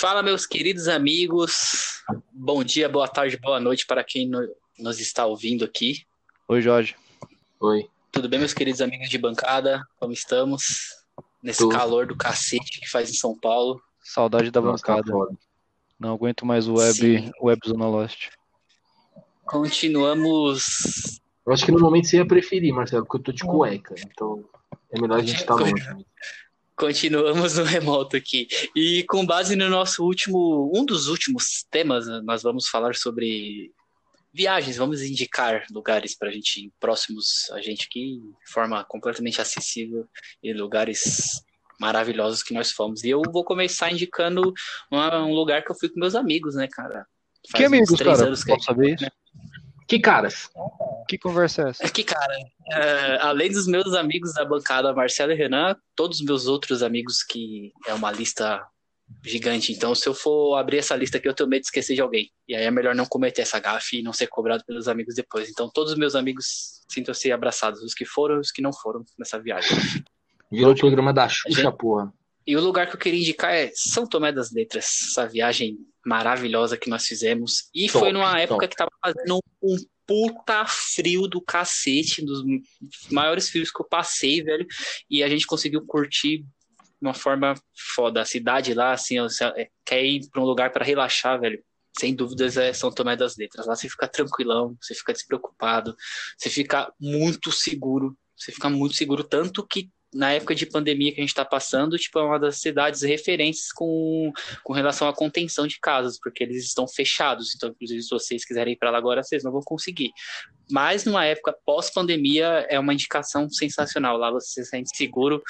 [0.00, 2.02] Fala, meus queridos amigos.
[2.32, 6.04] Bom dia, boa tarde, boa noite para quem no- nos está ouvindo aqui.
[6.46, 6.94] Oi, Jorge.
[7.60, 7.88] Oi.
[8.12, 9.82] Tudo bem, meus queridos amigos de bancada?
[9.98, 10.94] Como estamos?
[11.42, 11.74] Nesse Tudo.
[11.76, 13.80] calor do cacete que faz em São Paulo.
[14.02, 15.36] Saudade da Nossa, tá bancada.
[15.98, 17.30] Não aguento mais o web, Sim.
[17.42, 18.28] web Zona Lost.
[19.44, 21.20] Continuamos.
[21.44, 23.94] Eu acho que no momento você ia preferir, Marcelo, porque eu tô de cueca.
[23.98, 24.44] Então
[24.92, 25.72] é melhor a gente estar longe.
[26.78, 28.46] Continuamos no remoto aqui.
[28.74, 33.72] E com base no nosso último, um dos últimos temas, nós vamos falar sobre
[34.32, 40.06] viagens, vamos indicar lugares para a gente próximos a gente aqui, de forma completamente acessível
[40.40, 41.42] e lugares
[41.80, 43.02] maravilhosos que nós fomos.
[43.02, 44.52] E eu vou começar indicando
[44.90, 47.06] uma- um lugar que eu fui com meus amigos, né, cara?
[47.50, 48.28] Faz Que amigos, três cara?
[48.28, 49.10] anos que Posso saber isso?
[49.88, 50.50] Que caras?
[51.08, 51.86] Que conversa é essa?
[51.86, 52.34] Aqui, cara,
[52.70, 57.22] é, além dos meus amigos da bancada, Marcelo e Renan, todos os meus outros amigos,
[57.22, 58.62] que é uma lista
[59.24, 59.72] gigante.
[59.72, 62.30] Então, se eu for abrir essa lista aqui, eu tenho medo de esquecer de alguém.
[62.46, 65.48] E aí é melhor não cometer essa gafe e não ser cobrado pelos amigos depois.
[65.48, 69.02] Então, todos os meus amigos sintam-se abraçados, os que foram e os que não foram
[69.18, 69.74] nessa viagem.
[70.52, 72.12] Virou o programa da Xuxa, Gente- porra.
[72.46, 75.78] E o lugar que eu queria indicar é São Tomé das Letras, essa viagem
[76.08, 77.68] maravilhosa que nós fizemos.
[77.74, 78.68] E Top, foi numa época top.
[78.68, 82.42] que tava fazendo um puta frio do cacete, um dos
[83.12, 84.66] maiores frios que eu passei, velho.
[85.10, 86.46] E a gente conseguiu curtir de
[87.02, 87.54] uma forma
[87.94, 88.22] foda.
[88.22, 91.62] A cidade lá, assim, ó, é, quer ir pra um lugar pra relaxar, velho.
[91.98, 93.66] Sem dúvidas é São Tomé das Letras.
[93.66, 95.94] Lá você fica tranquilão, você fica despreocupado,
[96.38, 98.16] você fica muito seguro.
[98.34, 101.98] Você fica muito seguro, tanto que na época de pandemia que a gente está passando,
[101.98, 104.32] tipo, é uma das cidades referentes com,
[104.64, 107.54] com relação à contenção de casos, porque eles estão fechados.
[107.54, 110.10] Então, inclusive, se vocês quiserem ir para lá agora, vocês não vão conseguir.
[110.70, 114.16] Mas numa época pós-pandemia é uma indicação sensacional.
[114.16, 115.42] Lá você se sente seguro,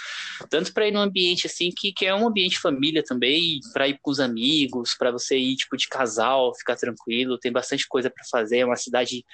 [0.48, 3.98] tanto para ir num ambiente assim que, que é um ambiente família também, para ir
[4.00, 7.38] com os amigos, para você ir tipo de casal, ficar tranquilo.
[7.38, 8.58] Tem bastante coisa para fazer.
[8.58, 9.24] É uma cidade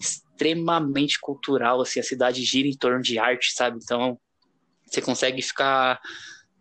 [0.00, 3.78] extremamente cultural, assim, a cidade gira em torno de arte, sabe?
[3.82, 4.18] Então
[4.94, 6.00] você consegue ficar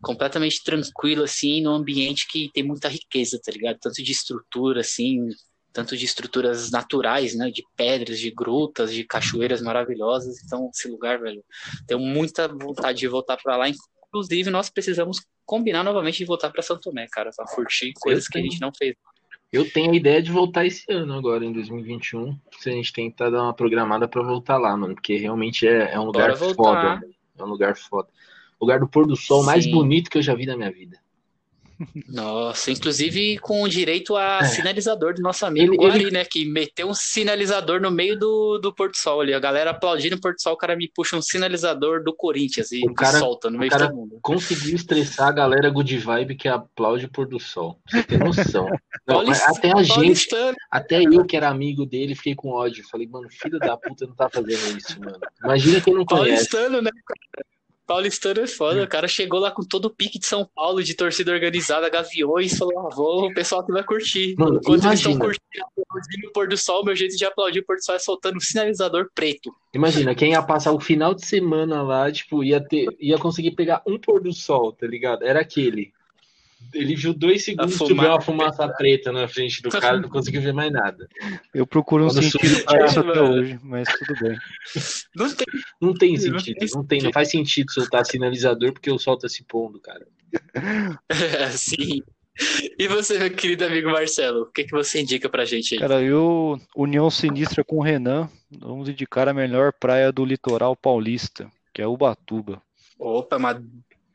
[0.02, 3.78] completamente tranquilo, assim, num ambiente que tem muita riqueza, tá ligado?
[3.80, 5.30] Tanto de estrutura, assim,
[5.72, 7.50] tanto de estruturas naturais, né?
[7.50, 10.44] De pedras, de grutas, de cachoeiras maravilhosas.
[10.44, 11.44] Então, esse lugar, velho,
[11.88, 13.66] tenho muita vontade de voltar para lá.
[13.70, 18.38] Inclusive, nós precisamos combinar novamente de voltar para São Tomé, cara, para curtir coisas que
[18.38, 18.96] a gente não fez.
[19.52, 22.38] Eu tenho a ideia de voltar esse ano agora, em 2021.
[22.60, 24.96] Se a gente tentar dar uma programada pra voltar lá, mano.
[24.96, 26.56] Porque realmente é, é um lugar Bora voltar.
[26.56, 27.00] foda.
[27.02, 27.23] velho.
[27.38, 28.10] É um lugar foda.
[28.60, 29.72] Lugar do pôr do sol mais Sim.
[29.72, 30.98] bonito que eu já vi na minha vida.
[32.08, 34.44] Nossa, inclusive com direito a É.
[34.46, 36.26] sinalizador do nosso amigo Ele- Guari, né?
[36.26, 39.34] Que meteu um sinalizador no meio do, do Porto Sol ali.
[39.34, 42.82] A galera aplaudindo o Porto Sol, o cara me puxa um sinalizador do Corinthians e
[42.88, 44.20] O cara- solta no o meio cara- de todo mundo.
[44.22, 47.80] Conseguiu estressar a galera good vibe que aplaude o pôr do sol.
[47.90, 48.68] Você tem noção.
[49.08, 50.28] Não, até a gente,
[50.72, 52.84] até eu que era amigo dele, fiquei com ódio.
[52.90, 55.20] Falei, mano, filho da puta não tá fazendo isso, mano.
[55.44, 56.48] Imagina quem não conhece.
[56.50, 57.46] Paulistano, né, cara?
[57.86, 58.84] Paulistano é foda.
[58.84, 62.58] O cara chegou lá com todo o pique de São Paulo, de torcida organizada, gaviões,
[62.58, 64.36] falou: ah, vou, o pessoal que vai curtir.
[64.38, 67.66] Mano, Enquanto eles estão curtindo, aplaudindo o pôr do sol, meu jeito de aplaudir o
[67.66, 69.54] pôr do sol é soltando um sinalizador preto.
[69.74, 73.82] Imagina, quem ia passar o final de semana lá, tipo, ia ter, ia conseguir pegar
[73.86, 75.24] um pôr do sol, tá ligado?
[75.24, 75.92] Era aquele.
[76.74, 80.54] Ele viu dois segundos, fumaça uma fumaça preta na frente do cara, não conseguiu ver
[80.54, 81.08] mais nada.
[81.54, 84.38] Eu procuro um Quando sentido pra isso até hoje, mas tudo bem.
[85.16, 85.46] Não tem
[85.82, 89.18] Não tem Não sentido, tem não tem, não faz sentido soltar sinalizador porque o sol
[89.18, 90.06] tá se pondo, cara.
[91.52, 92.02] Sim.
[92.80, 95.80] E você, meu querido amigo Marcelo, o que, que você indica pra gente aí?
[95.80, 98.28] Cara, eu, União Sinistra com o Renan,
[98.60, 102.62] vamos indicar a melhor praia do litoral paulista, que é Ubatuba.
[102.98, 103.62] Opa, uma,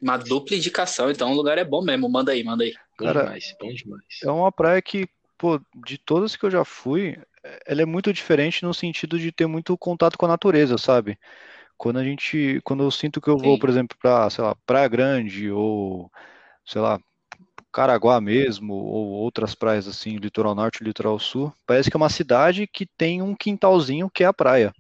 [0.01, 2.09] uma dupla indicação, então o lugar é bom mesmo.
[2.09, 2.75] Manda aí, manda aí.
[2.99, 4.05] Bom Cara, demais, bom demais.
[4.23, 7.19] É uma praia que, pô, de todas que eu já fui,
[7.67, 11.19] ela é muito diferente no sentido de ter muito contato com a natureza, sabe?
[11.77, 13.59] Quando a gente, quando eu sinto que eu vou, Sim.
[13.61, 16.11] por exemplo, pra, sei lá, Praia Grande ou,
[16.67, 16.99] sei lá,
[17.73, 22.67] Caraguá mesmo, ou outras praias assim, litoral norte, litoral sul, parece que é uma cidade
[22.67, 24.73] que tem um quintalzinho que é a praia.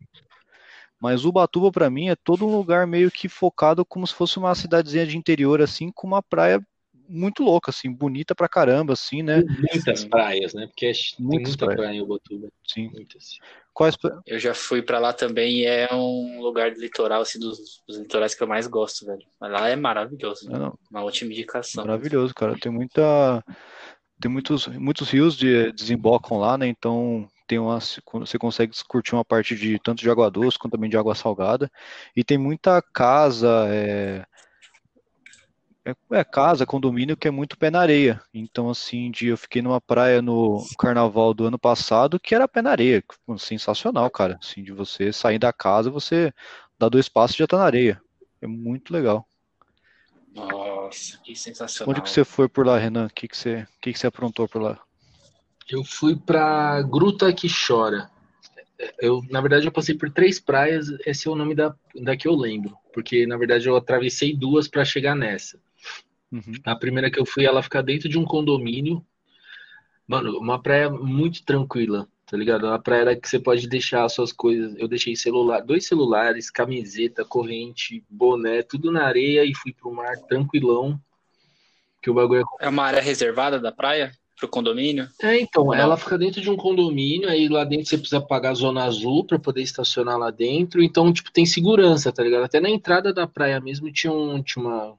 [1.00, 4.54] Mas Ubatuba pra mim é todo um lugar meio que focado como se fosse uma
[4.54, 6.60] cidadezinha de interior assim, com uma praia
[7.08, 9.42] muito louca assim, bonita pra caramba assim, né?
[9.48, 10.66] Muitas praias, né?
[10.66, 11.80] Porque é- tem Muitas muita praias.
[11.80, 12.90] praia em Ubatuba, Sim.
[12.92, 13.38] muitas.
[13.72, 13.96] Quais
[14.26, 17.96] Eu já fui pra lá também e é um lugar do litoral, assim, dos, dos
[17.96, 19.24] litorais que eu mais gosto, velho.
[19.40, 20.70] Mas lá é maravilhoso, né?
[20.90, 21.84] Uma ótima indicação.
[21.84, 22.58] maravilhoso, cara.
[22.58, 23.42] Tem muita
[24.20, 26.66] tem muitos muitos rios de, desembocam lá, né?
[26.66, 30.90] Então tem uma, você consegue curtir uma parte de tanto de água doce quanto também
[30.90, 31.70] de água salgada.
[32.14, 34.24] E tem muita casa, é,
[35.86, 38.20] é, é casa, condomínio que é muito pé na areia.
[38.34, 42.60] Então, assim, de, eu fiquei numa praia no carnaval do ano passado que era pé
[42.60, 43.02] na areia.
[43.38, 44.38] Sensacional, cara.
[44.42, 46.30] Assim, de você sair da casa, você
[46.78, 48.00] dá dois passos e já tá na areia.
[48.42, 49.26] É muito legal.
[50.34, 51.90] Nossa, que sensacional.
[51.90, 53.06] Onde que você foi por lá, Renan?
[53.06, 54.78] O que, que, você, que, que você aprontou por lá?
[55.68, 58.10] Eu fui pra Gruta que Chora.
[59.00, 62.28] Eu, na verdade, eu passei por três praias, esse é o nome da, da que
[62.28, 62.76] eu lembro.
[62.92, 65.58] Porque, na verdade, eu atravessei duas para chegar nessa.
[66.30, 66.54] Uhum.
[66.64, 69.04] A primeira que eu fui, ela fica dentro de um condomínio.
[70.06, 72.66] Mano, uma praia muito tranquila, tá ligado?
[72.66, 74.74] Uma praia que você pode deixar as suas coisas.
[74.78, 80.16] Eu deixei celular, dois celulares, camiseta, corrente, boné, tudo na areia e fui pro mar
[80.28, 80.98] tranquilão.
[82.00, 82.66] Que o bagulho é...
[82.66, 84.12] é uma área reservada da praia?
[84.38, 85.08] Pro condomínio?
[85.20, 88.54] É, então, ela fica dentro de um condomínio, aí lá dentro você precisa pagar a
[88.54, 92.44] zona azul para poder estacionar lá dentro, então, tipo, tem segurança, tá ligado?
[92.44, 94.96] Até na entrada da praia mesmo tinha, um, tinha uma,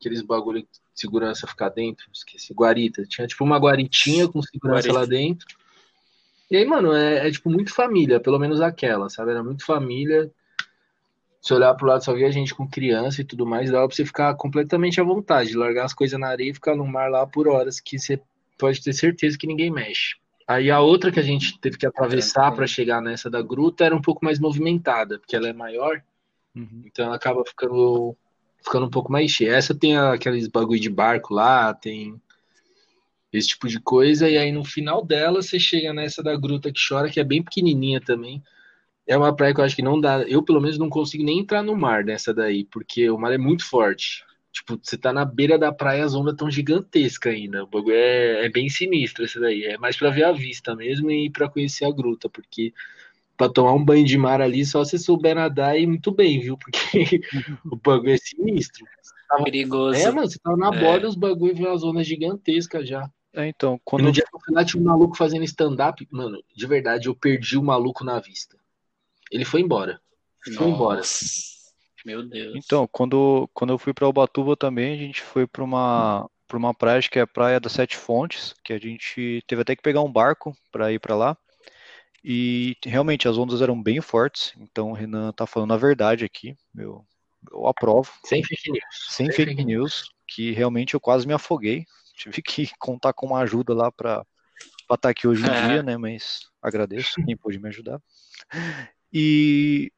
[0.00, 3.04] aqueles bagulho de segurança ficar dentro, esqueci, guarita.
[3.04, 4.98] Tinha tipo uma guaritinha com segurança Guarita.
[4.98, 5.46] lá dentro.
[6.50, 9.30] E aí, mano, é, é, tipo muito família, pelo menos aquela, sabe?
[9.30, 10.30] Era muito família.
[11.40, 14.04] Se olhar pro lado só via gente com criança e tudo mais, dava pra você
[14.04, 17.48] ficar completamente à vontade, largar as coisas na areia e ficar no mar lá por
[17.48, 18.20] horas, que você
[18.60, 20.16] pode ter certeza que ninguém mexe.
[20.46, 23.94] Aí a outra que a gente teve que atravessar para chegar nessa da gruta era
[23.94, 26.02] um pouco mais movimentada, porque ela é maior,
[26.54, 26.82] uhum.
[26.84, 28.16] então ela acaba ficando
[28.62, 29.54] ficando um pouco mais cheia.
[29.54, 32.20] Essa tem aqueles bagulho de barco lá, tem
[33.32, 36.80] esse tipo de coisa, e aí no final dela você chega nessa da Gruta que
[36.86, 38.42] Chora, que é bem pequenininha também.
[39.06, 41.38] É uma praia que eu acho que não dá, eu pelo menos não consigo nem
[41.38, 44.24] entrar no mar nessa daí, porque o mar é muito forte.
[44.52, 47.62] Tipo, você tá na beira da praia, as ondas tão gigantescas ainda.
[47.62, 49.64] O bagulho é, é bem sinistro esse daí.
[49.64, 52.72] É mais para ver a vista mesmo e para conhecer a gruta, porque
[53.36, 56.58] para tomar um banho de mar ali, só se souber nadar e muito bem, viu?
[56.58, 57.20] Porque
[57.64, 58.84] o bagulho é sinistro.
[59.28, 59.44] Tava...
[59.44, 59.98] Perigoso.
[59.98, 60.80] É, mano, você tava na é.
[60.80, 63.08] borda, os bagulhos viram uma zona gigantesca já.
[63.32, 64.02] É, então, quando...
[64.02, 67.06] E no dia que eu fui lá, tinha um maluco fazendo stand-up, mano, de verdade,
[67.06, 68.56] eu perdi o maluco na vista.
[69.30, 70.00] Ele foi embora.
[70.46, 70.58] Nossa.
[70.58, 71.02] Foi embora.
[72.04, 72.54] Meu Deus.
[72.56, 76.74] Então, quando, quando eu fui para Ubatuba também, a gente foi para uma para uma
[76.74, 80.02] praia que é a Praia das Sete Fontes, que a gente teve até que pegar
[80.02, 81.38] um barco para ir para lá.
[82.24, 86.56] E realmente as ondas eram bem fortes, então o Renan tá falando a verdade aqui,
[86.76, 87.06] eu,
[87.52, 88.10] eu aprovo.
[88.26, 88.84] Sem fake news.
[89.08, 91.84] Sem, Sem fake, fake news, news, que realmente eu quase me afoguei.
[92.18, 94.26] Tive que contar com uma ajuda lá para
[94.82, 95.68] estar tá aqui hoje em é.
[95.68, 95.96] dia, né?
[95.96, 98.02] Mas agradeço quem pôde me ajudar.
[99.12, 99.90] E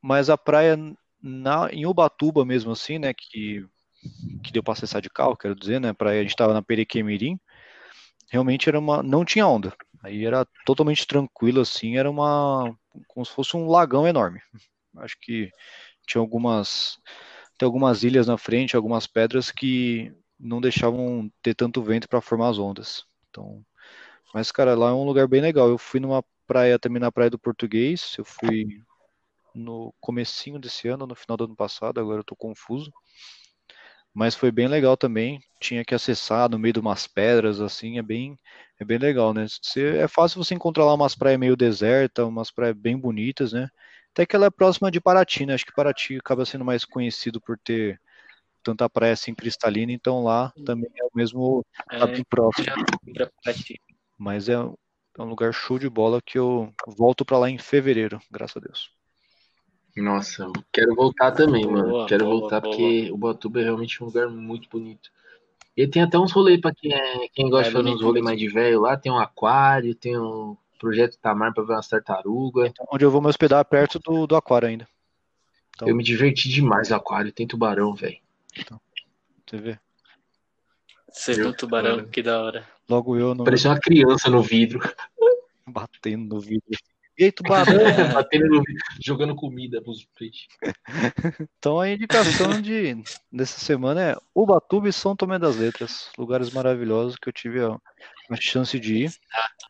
[0.00, 0.78] mas a praia
[1.22, 3.12] na, em Ubatuba mesmo assim, né?
[3.14, 3.66] Que,
[4.42, 5.92] que deu para acessar de carro, quero dizer, né?
[5.92, 7.38] Praia a gente estava na Perequemirim,
[8.30, 9.74] realmente era uma, não tinha onda.
[10.02, 12.76] Aí era totalmente tranquilo, assim, era uma.
[13.08, 14.40] como se fosse um lagão enorme.
[14.98, 15.50] Acho que
[16.06, 16.98] tinha algumas.
[17.58, 22.50] Tem algumas ilhas na frente, algumas pedras que não deixavam ter tanto vento para formar
[22.50, 23.04] as ondas.
[23.28, 23.64] Então,
[24.32, 25.68] mas cara, lá é um lugar bem legal.
[25.68, 28.14] Eu fui numa praia também na praia do Português.
[28.16, 28.80] Eu fui
[29.58, 32.00] no comecinho desse ano, no final do ano passado.
[32.00, 32.92] Agora eu tô confuso
[34.18, 35.40] mas foi bem legal também.
[35.60, 38.36] Tinha que acessar no meio de umas pedras, assim, é bem,
[38.80, 39.46] é bem legal, né?
[39.62, 43.68] Você, é fácil você encontrar lá umas praias meio desertas, umas praias bem bonitas, né?
[44.12, 45.54] Até que ela é próxima de Paraty, né?
[45.54, 48.00] Acho que Paraty acaba sendo mais conhecido por ter
[48.60, 52.66] tanta praia assim cristalina, então lá também é o mesmo, tá bem próximo.
[54.16, 58.18] Mas é, é um lugar show de bola que eu volto para lá em fevereiro,
[58.32, 58.97] graças a Deus.
[60.02, 62.06] Nossa, quero voltar também, boa, mano.
[62.06, 62.74] Quero boa, voltar boa.
[62.74, 65.10] porque o Batuba é realmente um lugar muito bonito.
[65.76, 68.24] E tem até uns rolês pra quem, é, quem gosta é, de fazer uns rolês
[68.24, 68.96] mais de velho lá.
[68.96, 72.70] Tem um aquário, tem um projeto Tamar pra ver umas tartarugas.
[72.70, 74.88] Então, onde eu vou me hospedar perto do, do aquário ainda.
[75.74, 75.88] Então...
[75.88, 77.32] Eu me diverti demais no aquário.
[77.32, 78.18] Tem tubarão, velho.
[78.56, 78.80] Então,
[79.46, 79.78] você vê.
[81.12, 82.66] Você viu tubarão, que da hora.
[82.88, 83.44] Logo eu não.
[83.44, 84.80] Parecia uma criança no vidro.
[85.66, 86.78] Batendo no vidro.
[87.18, 87.74] E aí, tubarão?
[88.14, 88.62] Batendo,
[89.04, 90.46] jogando comida pros peixes.
[91.58, 96.10] Então a indicação de, dessa semana é Ubatuba e São Tomé das Letras.
[96.16, 97.76] Lugares maravilhosos que eu tive a,
[98.30, 99.12] a chance de ir.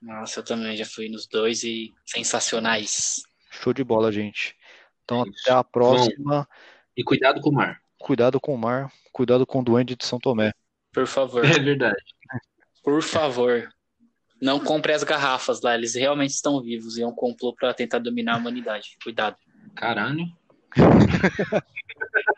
[0.02, 3.22] Nossa, eu também já fui nos dois e sensacionais.
[3.50, 4.54] Show de bola, gente.
[5.04, 6.42] Então é até a próxima.
[6.42, 6.46] Bom,
[6.96, 7.80] e cuidado com o mar.
[7.98, 10.52] Cuidado com o mar, cuidado com o duende de São Tomé.
[10.92, 11.44] Por favor.
[11.44, 11.96] É verdade.
[12.82, 13.68] Por favor.
[14.40, 17.98] Não compre as garrafas lá, eles realmente estão vivos e é um complô para tentar
[17.98, 18.96] dominar a humanidade.
[19.02, 19.36] Cuidado.
[19.74, 20.26] Caralho.